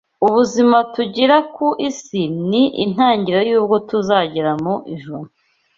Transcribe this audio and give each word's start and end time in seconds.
Ubuzima 0.25 0.77
tugira 0.95 1.35
ku 1.55 1.67
isi 1.89 2.21
ni 2.49 2.63
intangiriro 2.83 3.41
y’ubwo 3.49 3.75
tuzagira 3.89 4.51
mu 4.63 4.75
ijuru; 4.93 5.27